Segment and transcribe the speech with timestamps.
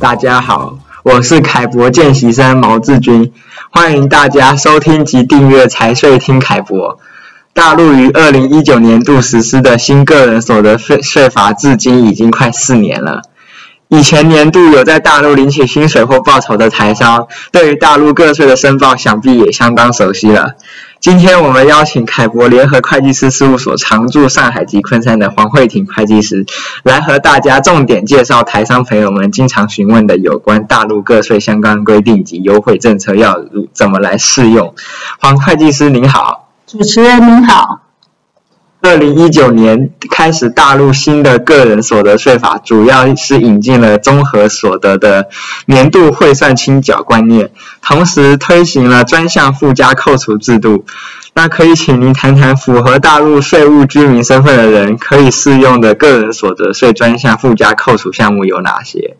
[0.00, 3.30] 大家好，我是凯博见习生毛志军，
[3.70, 6.98] 欢迎大家收听及订阅财税听凯博。
[7.52, 13.20] 大陆于二零一九年度实施的新个人所得税税法，至今已经快四年了。
[13.88, 20.54] 以前年度有在大陆领取薪水或报酬的台商，对于大陆个税的申报，想必也相当熟悉了。
[21.00, 26.44] 今天我们邀请凯博联合会计师事务所常驻上海及昆山的黄慧婷会计师，
[26.82, 33.38] 来和大家重点介绍台商朋友们经常询问的有关大陆个税相关规定及优惠政策要
[33.72, 34.74] 怎么来适用。
[35.18, 37.89] 黄会计师您好，主持人您好。
[38.82, 45.28] 二零一九年开始，大陆新的个人所得税法主要是引进了综合所得的
[45.66, 47.50] 年度汇算清缴观念，
[47.82, 50.84] 同时推行了专项附加扣除制度。
[51.32, 59.16] 那可以请您谈谈符合大陆税务居民身份的人可以适用的个人所得税专项附加扣除项目有哪些？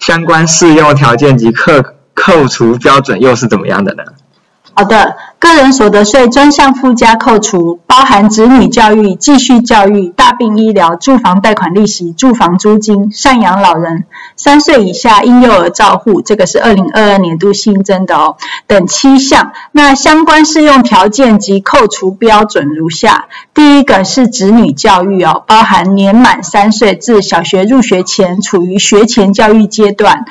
[0.00, 1.72] 相关适用条件及扣
[2.14, 4.02] 扣除标准又是怎么样的呢？
[4.76, 5.14] 好的，
[5.44, 14.04] 个人所得税专项附加扣除包含子女教育、继续教育、大病医疗、住房贷款利息、住房租金、赡养老人、
[14.36, 18.36] 三岁以下婴幼儿照护，这个是二零二二年度新增的哦，
[18.66, 19.52] 等七项。
[19.72, 30.24] 那相关适用条件及扣除标准如下：第一个是子女教育哦，包含年满三岁至小学入学前处于学前教育阶段。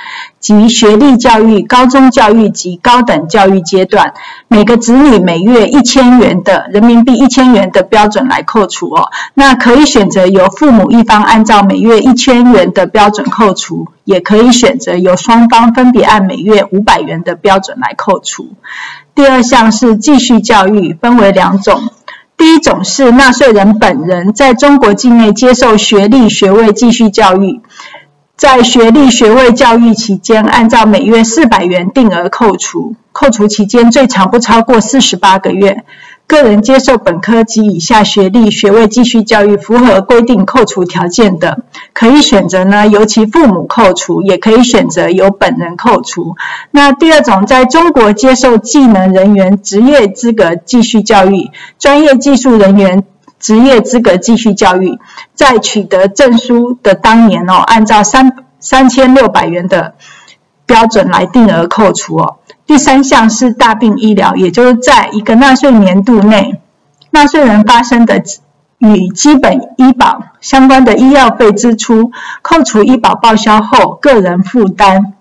[0.44, 4.14] 及学历教育、高中教育及高等教育阶段，
[4.50, 9.10] 每个子女每月一千元的人民币一千元的标准来扣除哦。
[9.34, 18.50] 那可以选择由父母一方按照每月一千元的标准扣除，也可以选择由双方分别按每月五百元的标准来扣除。
[19.16, 21.90] 第二项是继续教育，分为两种，
[22.36, 27.62] 第一种是纳税人本人在中国境内接受学历学位继续教育。
[28.36, 35.84] 在学历学位教育期间，按照每月四百元定额扣除，扣除期间最长不超过四十八个月。
[36.26, 41.64] 个人接受本科及以下学历学位继续教育，符合规定扣除条件的，
[41.94, 46.36] 可以选择呢由其父母扣除，也可以选择由本人扣除。
[46.72, 53.04] 那第二种，在中国接受技能人员职业资格继续教育，专业技术人员。
[53.44, 54.98] 职业资格继续教育，
[55.36, 59.96] 在取得证书的当年哦，按照三三千六百元的
[60.66, 62.38] 标准来定额扣除哦。
[62.66, 66.62] 第三项是大病医疗，也就是在一个纳税年度内，
[67.12, 68.24] 纳税人发生的
[68.78, 72.12] 与基本医保相关的医药费支出，
[72.42, 75.16] 扣除医保报销后个人负担。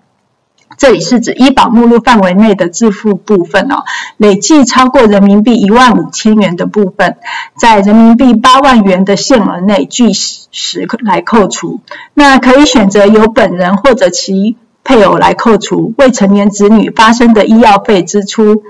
[0.77, 3.83] 这里是指医保目录范围内的自付部分哦，
[4.17, 7.17] 累计超过人民币一万五千元的部分，
[7.57, 11.81] 在人民币八万元的限额内据实来扣除。
[12.13, 15.93] 那可以选择由本人或者其配偶来扣除。
[15.97, 18.63] 未成年子女发生的医药费支出，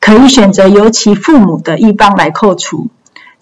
[0.00, 2.88] 可以选择由其父母的一方来扣除。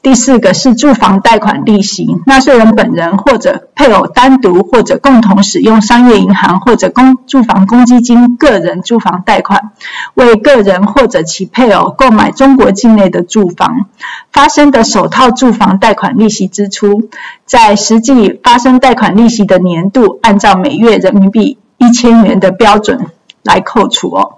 [0.06, 9.72] 第四个是住房贷款利息，纳税人本人或者配偶单独或者共同使用商业银行或者公住房公积金个人住房贷款，
[10.14, 13.86] 为个人或者其配偶购买中国境内的住房，
[14.30, 17.08] 发生的首套住房贷款利息支出，
[17.44, 23.06] 在实际发生贷款利息的年度，按照每月人民币一千元的标准
[23.42, 24.34] 来扣除哦。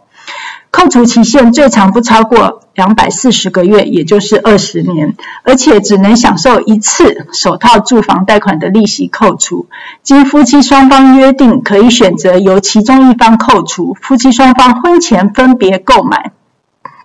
[0.70, 9.66] 扣除期限最长不超过两百四十个月，也就是二十年，而且只能享受一次首套住房贷款的利息扣除。
[10.02, 13.96] 经夫妻双方约定，可以选择由其中一方扣除。
[14.00, 16.32] 夫妻双方婚前分别购买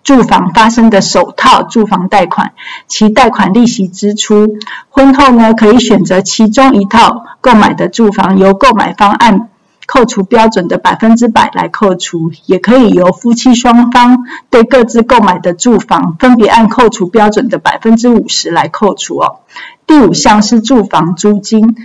[0.03, 2.51] 住房发生的首套住房贷款，
[2.87, 4.57] 其贷款利息支出。
[4.89, 9.49] 婚后呢，可以选择其中一套购买的住房由购买方按。
[9.85, 19.39] 扣除标准的百分之百来扣除，也可以由夫妻双方对各自购买的住房分别按扣除标准的百分之五十来扣除哦。
[19.85, 21.75] 第五项是住房租金，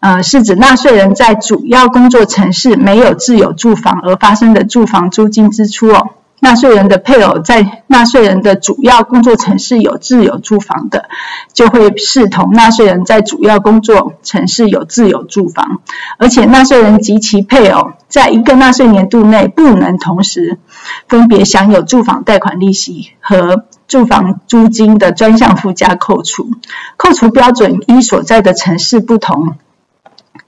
[0.00, 6.10] 呃，是指纳税人在主要工作城市没有自有住房而发生的住房租金支出哦。
[6.44, 11.08] 纳税人的配偶在纳税人的主要工作城市有自有住房的，
[11.52, 15.82] 就会视同纳税人在主要工作城市有自有住房，
[16.18, 20.58] 而且纳税人及其配偶在一个纳税年度内不能同时
[21.06, 26.50] 分别享有住房贷款利息和住房租金的专项附加扣除。
[26.96, 29.56] 扣除标准依所在的城市不同。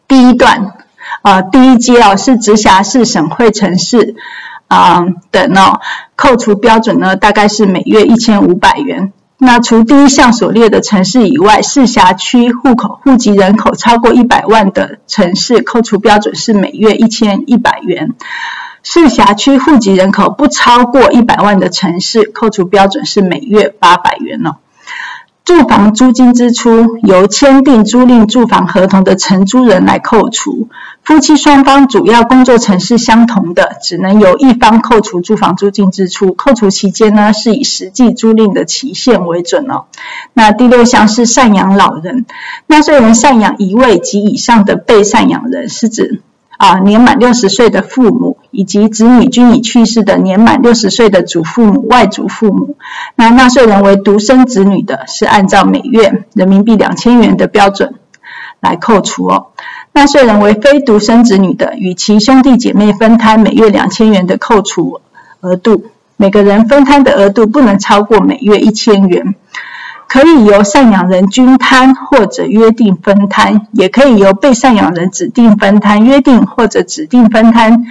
[0.08, 0.74] 第一段
[1.22, 4.16] 啊、第一阶啊是直辖市省会城市。
[4.74, 5.80] 啊、等哦，
[6.16, 9.12] 扣除标准呢，大概是每月一千五百元。
[9.38, 18.10] 那除第一项所列的城市以外，市辖区户口户籍人口超过一百万的城市，扣除标准是每月一千一百元；
[18.82, 24.56] 市辖区户籍人口不超过一百万的城市，扣除标准是每月八百元哦。
[25.44, 30.70] 住房租金支出由签订租赁住房合同的承租人来扣除，
[31.02, 36.32] 夫妻双方主要工作城市相同的，只能由一方扣除住房租金支出。
[36.32, 39.84] 扣除期间呢，是以实际租赁的期限为准哦。
[40.32, 42.24] 那第六项是赡养老人，
[42.66, 46.22] 纳税人赡养一位及以上的被赡养人，是指。
[46.56, 52.76] 啊，年满六十岁的父母以及子女均已去世的年满六十岁的祖父母、外祖父母，
[53.16, 57.94] 那纳税人为独生子女的，是按照每月人民币两千元的标准
[58.60, 59.48] 来扣除哦。
[59.92, 65.00] 纳税人为非独生子女的，与其兄弟姐妹分摊每月两千元的扣除
[65.40, 65.86] 额度，
[66.16, 69.34] 每个人分摊的额度不能超过每月一千元。
[70.14, 77.86] 可以由赡养人均摊或者约定分摊，也可以由被赡养人指定分摊、约定或者指定分摊，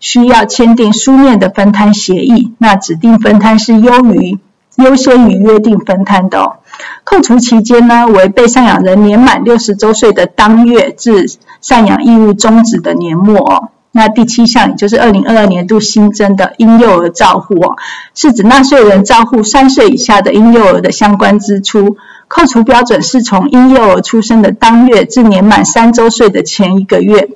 [0.00, 2.54] 需要签订书面的分摊协议。
[2.56, 4.38] 那指定分摊是优于
[4.76, 6.56] 优先于约定分摊的哦。
[7.04, 11.28] 扣除期间呢，为被赡养人年满六十周岁的当月至
[11.62, 13.68] 赡养义务终止的年末哦。
[13.96, 17.76] 那第七项，也就是二零二二年度新增的婴幼儿照护哦，
[18.14, 21.96] 是指纳税人照护三岁以下的婴幼儿的相关支出，
[22.28, 27.30] 扣除标准是从婴幼儿出生的当月至年满三周岁的前一个月，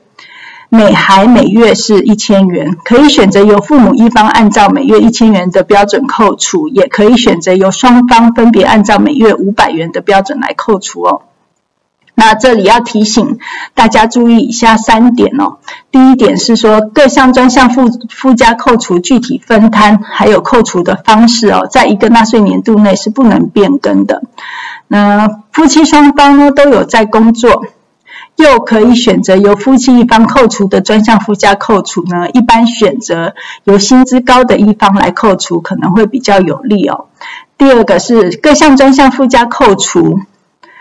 [0.69, 11.23] 每孩每月是一千元，可以选择由父母一方按照每月一千元的标准扣除，也可以选择由双方分别按照每月五百元的标准来扣除哦。
[12.21, 13.39] 那这里要提醒
[13.73, 15.57] 大家注意以下三点哦。
[15.91, 24.23] 第一点是说，各项专项附附加扣除具体分摊还有扣除的方式哦，在一个纳税年度内是不能变更的。
[24.87, 27.65] 那夫妻双方呢都有在工作，
[28.37, 33.33] 又可以选择由夫妻一方扣除的专项附加扣除呢，一般选择
[33.65, 37.07] 由薪资高的一方来扣除可能会比较有利哦。
[37.57, 40.21] 第二个是各项专项附加扣除。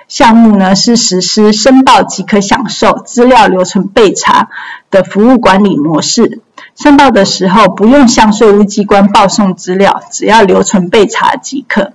[0.09, 4.50] 项目呢是实施申报即可享受资料留存备查
[4.89, 6.41] 的服务管理模式。
[6.75, 11.94] 申报的时候不用向税务机关报送资料，只要留存备查即可。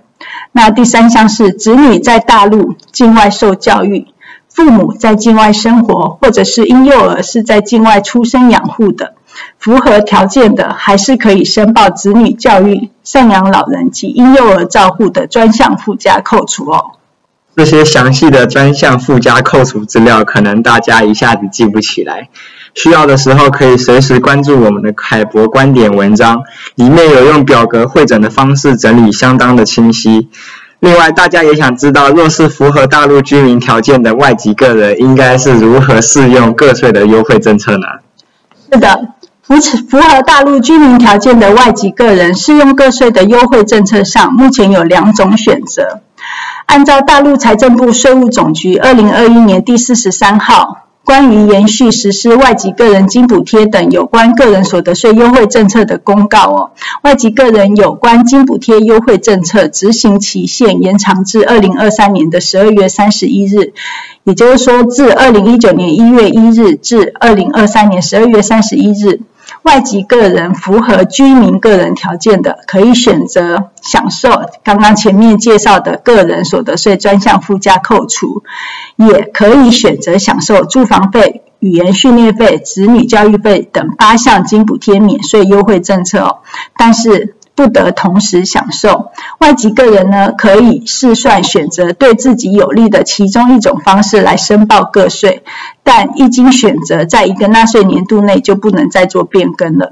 [0.53, 4.07] 那第三项是子女在大陆境外受教育，
[4.47, 9.15] 父母在境外生活，或者是婴幼儿是在境外出生养护的，
[9.59, 16.91] 符合条件的还是可以申报子女教育、赡养老人及婴幼儿照护的专项附加扣除哦。
[17.55, 22.29] 这些详细的专项附加扣除资料，可能大家一下子记不起来，
[22.73, 26.43] 需要的时候可以随时关注我们的凯博观点文章，
[26.75, 30.29] 里面有用表格汇整的方式整理，相当的清晰。
[30.81, 37.87] 另外，大家也想知道，若是符合大陆居民条件的外籍个人，应该是如何适用个税的优惠政策呢？
[38.69, 39.07] 是的，
[39.41, 39.55] 符
[39.89, 46.01] 符合大陆居民条件的外籍个人适用个税的优惠政策上，目前有两种选择。
[46.65, 56.71] 按照大陆财政部税务总局二零二一年第四十三号关于延续实施外籍个人津补贴等有关个人所得税优惠政策的公告哦，
[57.03, 63.73] 外籍个人有关津补贴优惠政策执行期限延长至二零二三年的十二月三十一日，
[64.23, 69.21] 也就是说，自二零一九年一月一日至二零二三年十二月三十一日。
[69.65, 74.29] 外籍个人符合居民个人条件的，可以选择享受
[74.63, 78.43] 刚刚前面介绍的个人所得税专项附加扣除，
[78.95, 86.41] 也可以选择享受住房费、语言训练费、子女教育费等八项津补贴免税优惠政策哦。
[86.77, 89.11] 但是，不得同时享受。
[89.39, 95.43] 外籍个人呢，可以试算选择对自己有利的其中一种方式来申报个税，
[95.83, 99.91] 但一经选择，在一个纳税年度内就不能再做变更了。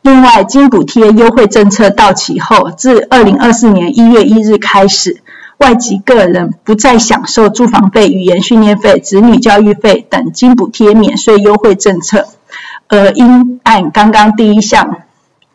[0.00, 5.22] 另外，津补贴优惠政策到期后，自二零二四年一月一日开始，
[5.58, 12.26] 外籍个人不再享受住房费、语言训练费、子女教育费等津补贴免税优惠政策，
[12.88, 15.02] 而应按刚刚第一项。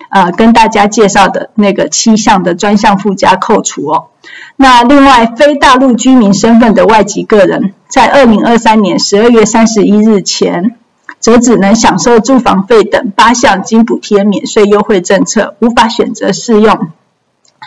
[0.10, 4.08] 呃，跟大家介绍的那个七项的专项附加扣除哦。
[4.56, 10.76] 那另外，非大陆居民身份的外籍个人，在二零二三年十二月三十一日前，
[11.20, 16.90] 则只能享受住房费等八项津补贴免税优惠政策，无法选择适用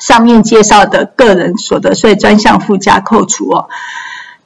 [0.00, 3.68] 上面介绍的个人所得税专项附加扣除哦。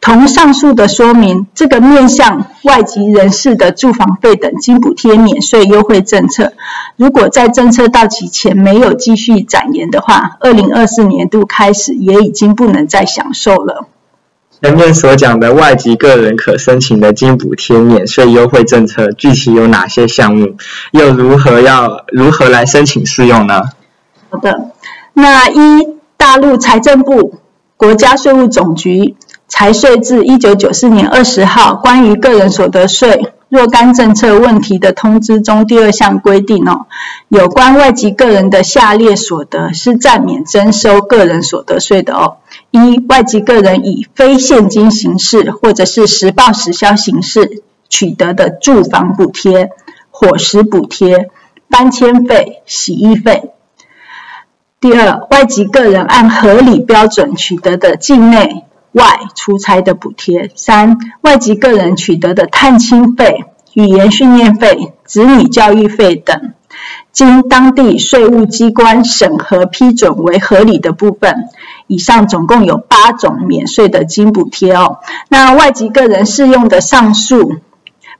[0.04, 6.52] 同上述的说明，这个面向外籍人士的住房费等津补贴免税优惠政策，
[6.96, 13.86] 如果在政策到期前没有继续展延的话，二零二四年度开始也已经不能再享受了。
[14.60, 20.56] 前面所讲的外籍个人可申请的津补贴免税优惠政策，具体有哪些项目？
[20.92, 23.62] 又如何要如何来申请适用呢？
[24.28, 24.70] 好的，
[25.14, 27.36] 那一大陆财政部、
[27.78, 29.16] 国家税务总局。
[29.56, 36.86] 财税自一九九四年二十号关于个人所得税若干政策问题的通知中第二项规定哦，
[37.28, 42.38] 有关外籍个人的下列所得是暂免征收个人所得税的哦：
[42.72, 49.70] 一、外籍个人以非现金形式或者是实报实销形式取得的住房补贴、
[50.10, 51.30] 伙食补贴、
[51.70, 53.52] 搬迁费、洗衣费；
[54.80, 66.52] 第二，外籍个人按合理标准取得的境内外出差的补贴，三、外籍个人取得的探亲费、语言训练费、子女教育费等，
[67.12, 71.48] 经当地税务机关审核批准为合理的部分，
[71.88, 74.98] 以上总共有八种免税的津补贴哦。
[75.28, 77.56] 那外籍个人适用的上述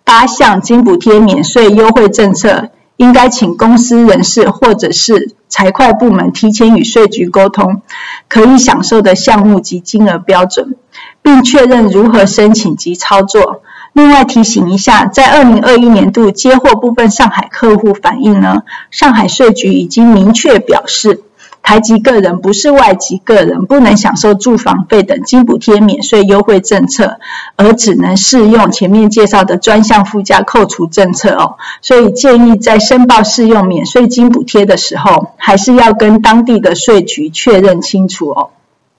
[0.03, 7.83] 八项津补贴免税优惠政策，应该请公司人事或者是财会部门提前与税局沟通，
[8.29, 10.77] 可以享受的项目及金额标准，
[11.23, 13.63] 并确认如何申请及操作。
[13.93, 21.23] 另外提醒一下，在二零二一年度接获部分上海客户反映呢，上海税局已经明确表示。
[21.65, 27.19] 台籍个人不是外籍个人，不能享受住房费等津补贴免税优惠政策，
[27.57, 31.57] 而只能适用前面介绍的专项附加扣除政策哦。
[31.81, 38.51] 所以建议在申报适用免税金补贴的时候，还是要跟当地的税局确认清楚哦。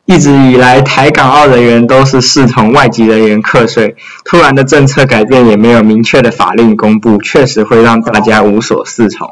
[0.06, 9.28] 一直以来，台港澳人员都是视同外籍人员课税，突然的政策改变也没有明确的法令公布，确实会让大家无所适从。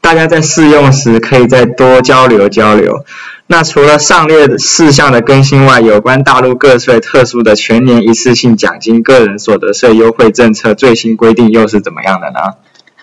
[0.00, 3.04] 大家在试用时可以再多交流交流。
[3.48, 12.54] 那除了上列事项的更新外，有关大陆个税特殊的全年一次性奖金个人所得税优惠政策最新规定又是怎么样的呢？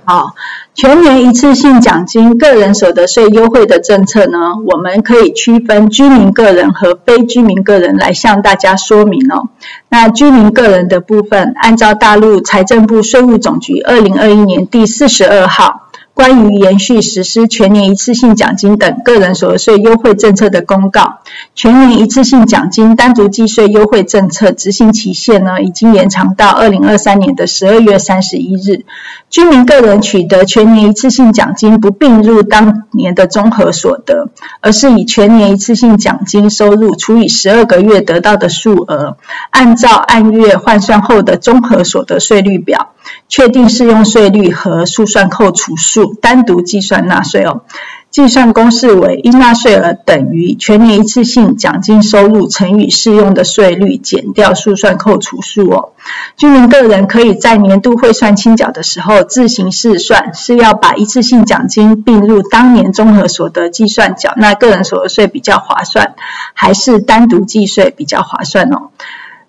[0.03, 0.35] 好，
[0.73, 9.49] 全年一次性奖金个人所得税优惠的政策呢，我们可以区分居民个人和非居民个人来向大家说明哦。
[9.89, 15.90] 那居民个人的部分，按照大陆财政部税务总局二零二一年第四十二号。
[16.13, 21.19] 关于延续实施全年一次性奖金等个人所得税优惠政策的公告，
[21.55, 28.85] 全年一次性奖金单独计税优惠政策执行期限呢，已经延长到二零二三年的十二月三十一日。
[29.29, 39.17] 居民个人取得全年一次性奖金不并入当年的综合所得，而是以全年一次性奖金收入除以十二个月得到的数额，
[39.49, 42.89] 按照按月换算后的综合所得税率表，
[43.31, 47.61] 确定适用税率和速算扣除数，单独计算纳税哦。
[48.09, 55.93] 计算公式为应纳税额等于全年一次性奖金收入乘以适用的税率减掉速算扣除数哦。
[56.35, 66.15] 居民个人可以在年度汇算清缴的时候自行试算，是要把一次性奖金并入当年综合所得计算缴纳个人所得税比较划算，
[66.53, 68.89] 还是单独计税比较划算哦？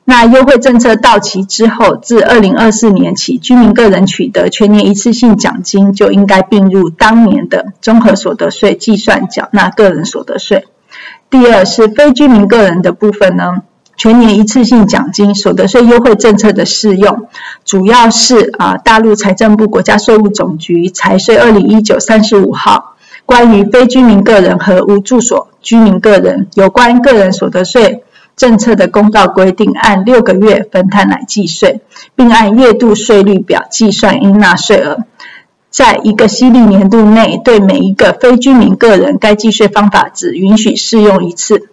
[0.05, 10.67] 那优惠政策到期之后，自二零二四年起，居民个人取得全年一次性奖金就应该并入当年的综合所得税计算缴纳个人所得税。
[11.31, 13.63] 第二是非居民个人的部分呢，
[13.97, 17.29] 全年一次性奖金所得税优惠政策的适用，
[17.65, 28.03] 主要是啊大陆财政部国家税务总局财税二零一九三十五号关于非居民个人和无住所居民个人有关个人所得税。
[28.37, 31.81] 政策的公告规定，按六个月分摊来计税，
[32.17, 35.05] 并按月度税率表计算应纳税额。
[35.71, 41.72] 在一个犀利年度内，对每一个非居民个人，该计税方法只允许适用一次。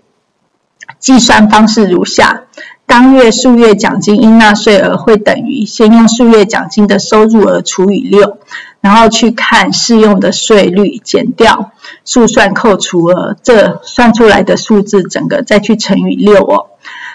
[0.99, 2.43] 计算方式如下：
[2.85, 8.37] 当月数月奖金应纳税额会等于先用数月奖金的收入额除以六。
[8.81, 11.71] 然后去看适用的税率，减掉
[12.05, 16.67] 速算扣除额，这算出来的数字，整个再去乘以六哦。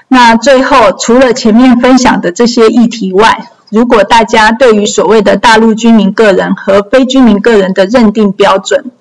[0.08, 8.92] 那最后，除了前面分享的这些议题外，如果大家对于所谓的大陆居民个人和非居民个人的认定标准、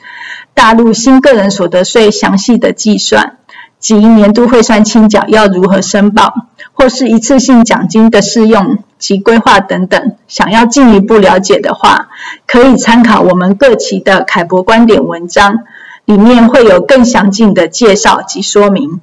[0.53, 3.39] 大陆新个人所得税详细的计算
[3.83, 6.33] 及年度汇算清缴要如何申报，
[6.71, 12.07] 或是一次性奖金的适用及规划等等，想要进一步了解的话，
[12.47, 15.65] 可以参考我们各期的凯博观点文章，
[16.05, 19.01] 里面会有更详尽的介绍及说明。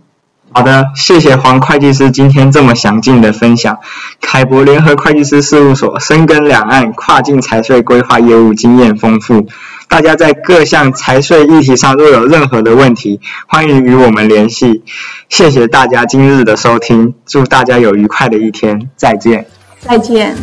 [0.52, 3.78] 好的，谢谢黄会计师今天这么详尽的分享。
[4.20, 9.46] 凯博联合会计师事务所深耕两岸跨境财税规划业务，经验丰富。
[9.88, 14.82] 大家在各项财税议题上若有任何的问题，欢迎与我们联系。
[15.28, 19.46] 谢谢大家今日的收听，祝大家有愉快的一天，再见。
[19.80, 20.36] 再见。